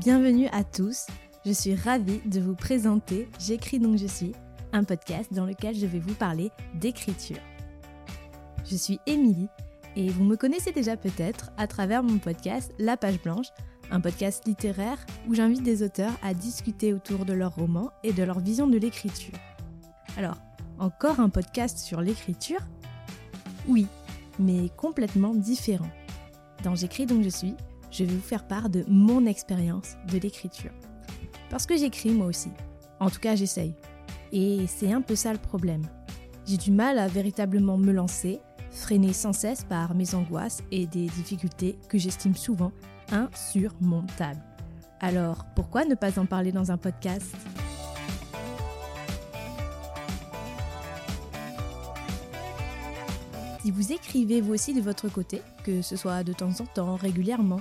[0.00, 1.08] Bienvenue à tous,
[1.44, 4.32] je suis ravie de vous présenter J'écris donc je suis,
[4.72, 7.36] un podcast dans lequel je vais vous parler d'écriture.
[8.64, 9.48] Je suis Émilie
[9.96, 13.48] et vous me connaissez déjà peut-être à travers mon podcast La Page Blanche,
[13.90, 14.96] un podcast littéraire
[15.28, 18.78] où j'invite des auteurs à discuter autour de leurs romans et de leur vision de
[18.78, 19.34] l'écriture.
[20.16, 20.38] Alors,
[20.78, 22.60] encore un podcast sur l'écriture?
[23.68, 23.86] Oui,
[24.38, 25.90] mais complètement différent.
[26.64, 27.54] Dans J'écris donc je suis,
[27.90, 30.72] je vais vous faire part de mon expérience de l'écriture.
[31.50, 32.50] Parce que j'écris moi aussi.
[33.00, 33.74] En tout cas, j'essaye.
[34.32, 35.82] Et c'est un peu ça le problème.
[36.46, 38.40] J'ai du mal à véritablement me lancer,
[38.70, 42.72] freiné sans cesse par mes angoisses et des difficultés que j'estime souvent
[43.10, 44.42] insurmontables.
[45.00, 47.34] Alors, pourquoi ne pas en parler dans un podcast?
[53.62, 56.96] Si vous écrivez vous aussi de votre côté, que ce soit de temps en temps,
[56.96, 57.60] régulièrement,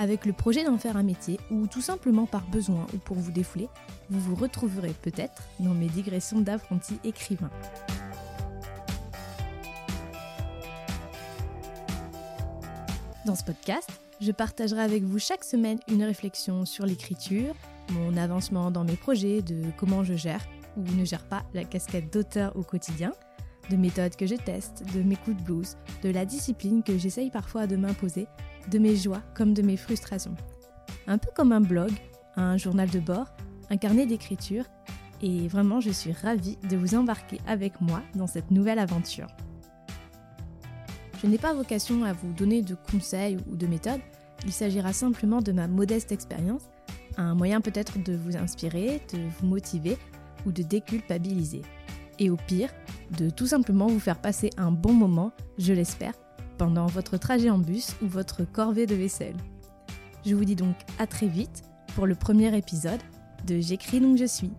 [0.00, 3.30] avec le projet d'en faire un métier ou tout simplement par besoin ou pour vous
[3.30, 3.68] défouler,
[4.08, 7.50] vous vous retrouverez peut-être dans mes digressions d'apprenti écrivain.
[13.26, 13.90] Dans ce podcast,
[14.22, 17.54] je partagerai avec vous chaque semaine une réflexion sur l'écriture,
[17.92, 20.46] mon avancement dans mes projets, de comment je gère
[20.78, 23.12] ou ne gère pas la casquette d'auteur au quotidien,
[23.70, 27.30] de méthodes que je teste, de mes coups de blues, de la discipline que j'essaye
[27.30, 28.26] parfois de m'imposer,
[28.70, 30.34] de mes joies comme de mes frustrations.
[31.06, 31.90] Un peu comme un blog,
[32.36, 33.32] un journal de bord,
[33.70, 34.64] un carnet d'écriture,
[35.22, 39.28] et vraiment je suis ravie de vous embarquer avec moi dans cette nouvelle aventure.
[41.22, 44.00] Je n'ai pas vocation à vous donner de conseils ou de méthodes,
[44.46, 46.62] il s'agira simplement de ma modeste expérience,
[47.16, 49.98] un moyen peut-être de vous inspirer, de vous motiver
[50.46, 51.62] ou de déculpabiliser
[52.20, 52.70] et au pire,
[53.18, 56.12] de tout simplement vous faire passer un bon moment, je l'espère,
[56.58, 59.36] pendant votre trajet en bus ou votre corvée de vaisselle.
[60.24, 61.62] Je vous dis donc à très vite
[61.96, 63.00] pour le premier épisode
[63.46, 64.52] de J'écris donc je suis.